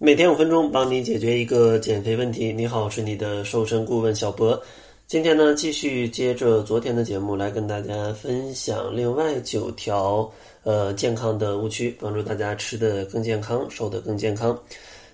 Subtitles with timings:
[0.00, 2.52] 每天五分钟，帮你解决一个减肥问题。
[2.52, 4.62] 你好，是你的瘦身顾问小博。
[5.08, 10.30] 今天呢，继续接着昨天的节目来跟大家分享另外九条
[10.62, 14.56] 呃健康的误区，帮助大家吃的更健康，瘦的更健康。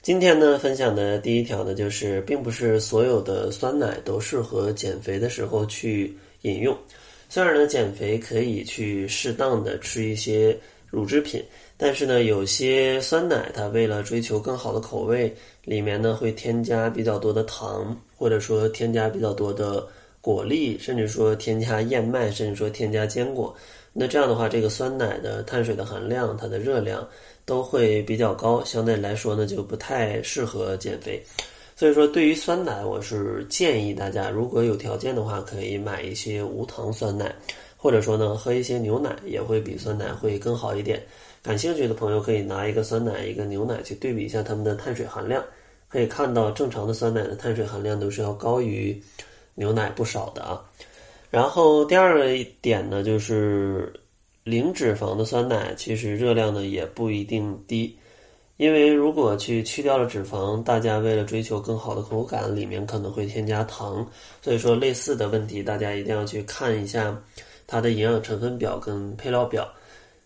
[0.00, 6.74] 今天呢，分享的第一条呢，就是并不是所有的酸奶都适合减肥的时候去饮用。
[7.28, 10.58] 虽然呢，减肥可以去适当的吃一些
[10.90, 11.42] 乳制品。
[11.76, 15.34] 但是呢，有些酸奶它为了追求更好的口味，
[15.64, 19.86] 里面呢会添加比较多的糖，或者说添加比较多的
[20.20, 23.54] 果粒，甚至说添加燕麦，甚至说添加坚果。
[23.92, 27.08] 那这样的话，这个酸奶的碳水的含量、它的热量
[27.44, 31.20] 都会比较高，相对来说呢就不太适合减肥。
[31.74, 37.34] 所以说，对于酸奶，我是建议大家，如果有条件的话，可以买一些无糖酸奶，
[37.82, 41.02] 或者说呢喝一些牛奶，也会比酸奶会更好一点。
[41.42, 45.42] 感兴趣的朋友可以拿一个酸奶、一个牛奶去对比一下它们的碳水含量，
[45.88, 49.02] 可以看到正常的酸奶的碳水含量都是要高于
[49.54, 50.62] 牛奶不少的啊。
[51.30, 53.90] 然后第二个一点呢，就是
[54.44, 57.96] 零脂肪的酸奶其实热量呢也不一定低，
[58.58, 64.06] 因为如果去去掉了脂肪，大家为了追求更好的口感，里面可能会添加糖，
[64.42, 67.16] 所以说类似的问题大家一定要去看一下
[67.70, 69.72] 它的营养成分表跟配料表。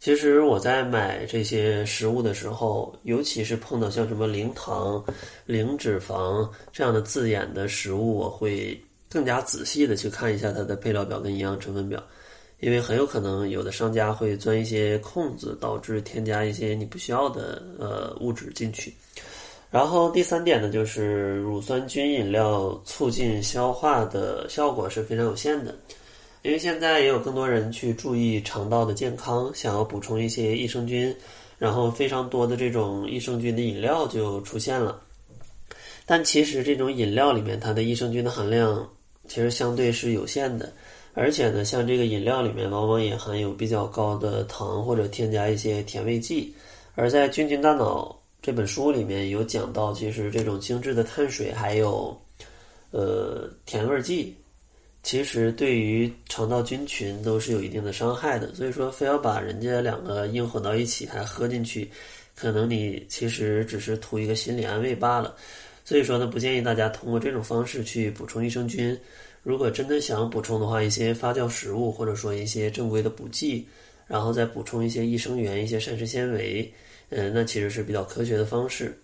[0.00, 5.04] 其实我在买这些食物的时候，尤其是碰到像什么零糖、
[5.46, 12.02] 零脂肪这样的字眼的食物，我会更加仔细的去看一下它的配料表跟营养成分表，
[12.60, 18.94] 因为很有可能有的商家会钻一些空子，导致添加一些你不需要的呃物质进去。
[19.70, 25.74] 然后第三点呢，就是乳酸菌饮料促进消化的效果是非常有限的。
[26.48, 31.14] 因为现在也有更多人去注意肠道的健康，想要补充一些益生菌，
[31.58, 34.98] 然后非常多的这种益生菌的饮料就出现了。
[36.06, 38.88] 但其实这种饮料里面它的益生菌的含量
[39.26, 40.72] 其实相对是有限的，
[41.12, 46.54] 而且呢，像这个饮料里面往往也含有比较高的糖或者添加一些甜味剂。
[46.94, 48.08] 而在《菌菌大脑》
[48.40, 52.18] 这本书里面有讲到，其实这种精致的碳水还有
[52.90, 54.34] 呃甜味剂。
[55.08, 61.90] 其实对于肠道菌群都是有一定的伤害的，所以说非要把人家两个硬混到一起还喝进去，
[62.36, 65.34] 可能你其实只是图一个心理安慰罢了。
[65.82, 68.94] 所以说呢，不建议大家通过这种方式去补充益生菌。
[69.42, 73.66] 如果真的想补充的话，一些发酵食物或者说一些正规的补剂，
[74.06, 76.70] 然后再补充一些益生元、一些膳食纤维，
[77.08, 78.94] 嗯，那其实是比较科学的方式。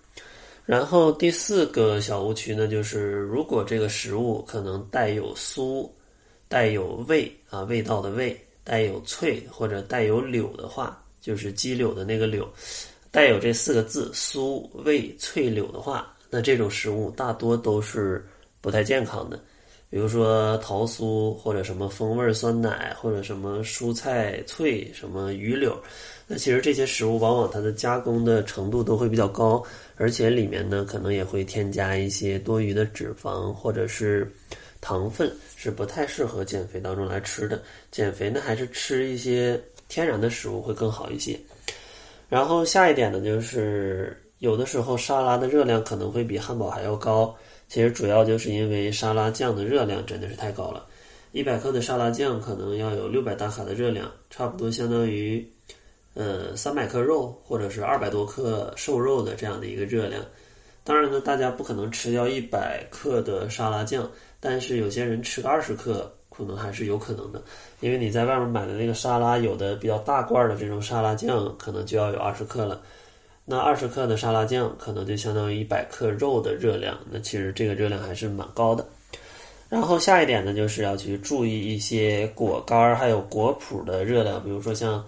[0.66, 5.86] 然后第四个小误区呢，就是如果这个食物可能带有酥、
[6.48, 12.48] 带有味啊味道的味，带有脆或者带有柳的话，就是鸡柳的那个柳，
[13.10, 18.26] 带有这四个字酥、味、脆、柳的话，那这种食物大多都是
[18.62, 19.38] 不太健康的。
[19.94, 25.80] 比如说桃酥或者什么风味酸奶或者什么蔬菜脆什么鱼柳。
[26.26, 29.62] 那其实这些食物往往它的加工的程度都会比较高，
[29.94, 34.28] 而且里面呢可能也会添加一些多余的脂肪或者是
[34.80, 37.62] 糖分，是不太适合减肥当中来吃的。
[37.92, 41.38] 减肥呢还是吃一些天然的食物会更好一些。
[42.28, 47.32] 然后下一点呢就是有的时候沙拉的热量可能会比汉堡还要高，
[47.68, 50.86] 其实主要就是因为沙拉酱的热量真的是太高了，
[51.32, 55.46] 一百克的沙拉酱可能要有六百大卡的热量，差不多相当于。
[56.16, 60.24] 呃，三百克肉或者是二百多克瘦肉的这样的一个热量，
[60.84, 64.08] 当然呢，大家不可能吃掉一百克的沙拉酱，
[64.38, 67.42] 但是有些人吃个二十克可能还是有可能的，
[67.80, 72.80] 因为你在外面买的那个沙拉，有的比较大罐的这种沙拉酱，可能就要有二十克了，
[73.44, 78.86] 那二十克的沙拉酱可能就相当于一百克肉的热量，那其实这个热量还是蛮高的。
[79.68, 85.04] 然后下一点呢，就是要去注意一些果干儿还有果脯的热量，比如说像。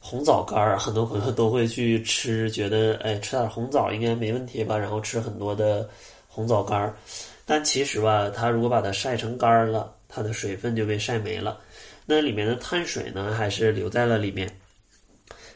[0.00, 4.78] 红枣干儿，很多朋友都会去吃，觉得哎，吃点红枣应该没问题吧？
[4.78, 5.86] 然后吃很多的
[6.26, 6.96] 红枣干儿，
[7.44, 11.58] 但其实吧，它如果把它晒成干儿了，它的水分就被晒没了，
[12.06, 14.48] 那里面的碳水呢，还是留在了里面。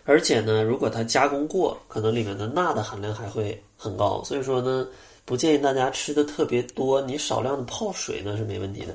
[0.05, 4.23] 而且呢，如果它加工过，可能里面的钠的含量还会很高。
[4.25, 4.87] 所以说呢，
[5.25, 8.95] 不建议大家吃的特别多，你少量的泡水呢是没问题的。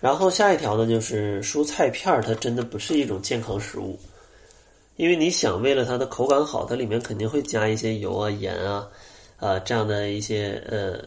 [0.00, 3.98] 然后下一条呢，就是蔬菜片儿，它真的不是一种健康食物。
[4.96, 8.88] 因为你想为了它的口感好，它里面肯定会加一些油啊、盐啊，
[9.36, 10.98] 啊这样的一些呃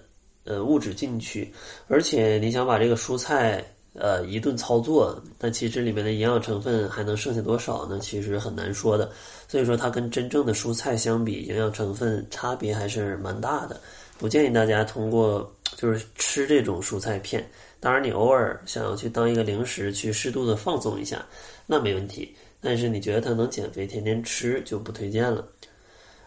[0.46, 1.54] 呃物质进去，
[1.90, 3.62] 而且你想把这个蔬菜
[3.94, 8.00] 呃一顿操作，但其实里面的营养成分还能剩下多少呢？
[8.00, 9.12] 其实很难说的。
[9.48, 13.80] 所以说它跟真正的蔬菜相比，营养成分差别还是蛮大的。
[14.18, 17.46] 不建议大家通过 就是吃这种蔬菜片。
[17.80, 21.26] 当然，你偶尔想要去当一个零食去适度的放纵一下，
[21.66, 22.34] 那没问题。
[22.62, 25.44] 但是你觉得它能减肥，天天吃就不推荐了。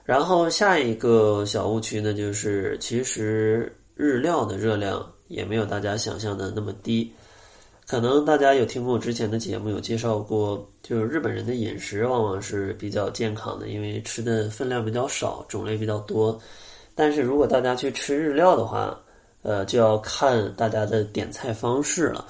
[0.05, 7.11] 然后下一个小误区呢，就是其实日料的热量也没有大家想象的那么低。
[7.87, 16.39] 可能大家有听过我之前的节目，有介绍过，就是日本人的饮食往往是比较健康的，因为吃的分量比较少，种类比较多。
[16.95, 18.99] 但是如果大家去吃日料的话，
[19.43, 22.27] 呃，就要看大家的点菜方式了。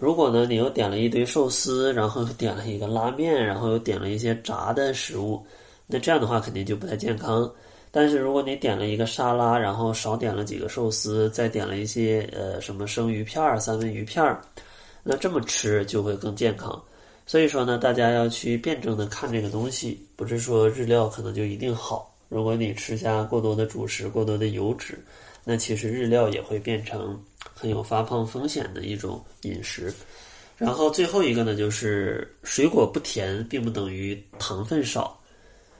[0.00, 5.40] 如果呢，你又点了一堆寿司，然后点了一个拉面，然后又点了一些炸的食物，
[5.86, 7.48] 那这样的话肯定就不太健康。
[7.92, 14.40] 但是如果你点了一个沙拉，然后少点了几个寿司，再点了一些呃什么生鱼片儿、三文鱼片儿。
[15.02, 16.82] 那这么吃就会更健康，
[17.26, 22.14] 所以说呢，大家要去辩证的看这个东西，不是说日料可能就一定好。
[22.28, 25.02] 如果你吃下过多的主食、过多的油脂，
[25.44, 27.18] 那其实日料也会变成
[27.54, 29.92] 很有发胖风险的一种饮食。
[30.58, 35.18] 然后最后一个呢，就是水果不甜，并不等于糖分少，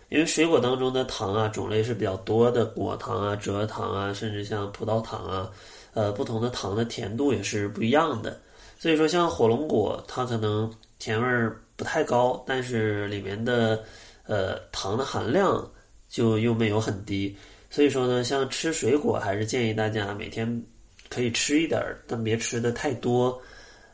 [0.09, 5.51] 因为水果当中的糖啊种类是比较多的，果糖啊、蔗糖啊，甚至像葡萄糖啊，
[5.93, 8.41] 呃，不同的糖的甜度也是不一样的。
[8.79, 13.83] 所以说，像火龙果，它可能甜味儿不太高，但是里面的
[14.25, 15.69] 呃糖的含量
[16.09, 17.37] 就又没有很低。
[17.69, 20.65] 所以说呢，像吃水果，还是建议大家每天
[21.11, 23.37] 可以吃一点儿，但别吃的太多。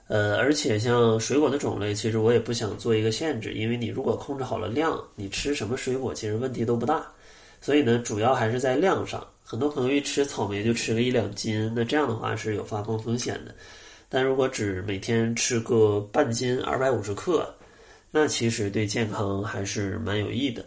[0.07, 7.07] 呃，而且像水果的种类，其实我也不想做一个限制，因为你如果控制好了量，你吃什么水果其实问题都不大。
[7.63, 9.27] 所以呢，主要还是在量上。
[9.43, 13.55] 很多朋友一吃草莓就吃个一两斤，那这样的话是有发胖风险的。
[14.15, 17.53] 但如果只每天吃个半斤二百五十克，
[18.13, 20.65] 那其实对健康还是蛮有益的。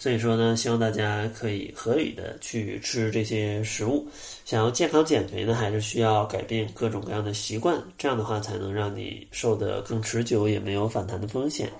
[0.00, 4.04] 所以说呢，希望大家可以合理的去吃这些食物。
[4.44, 11.70] 想要健康减肥呢，还是需要改变各种各样的习惯，这样的话才能让你瘦得更持久，也没有反弹的风险。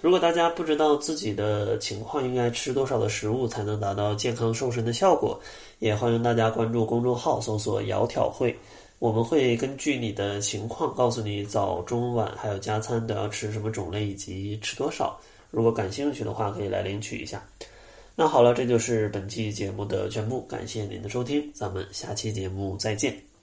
[0.00, 5.38] 如果大家不知道自己的情况应该吃多少的食物才能达到健康瘦身的效果，
[5.78, 8.58] 也欢迎大家关注公众号，搜索“窈窕会”。
[8.98, 15.18] 我们会根据你的情况告诉你早中晚还有加餐都要吃什么种类以及吃多少。
[15.50, 17.44] 如果感兴趣的话，可以来领取一下。
[18.16, 23.33] 那好了，这就是本期节目的全部，感谢您的收听，咱们下期节目再见。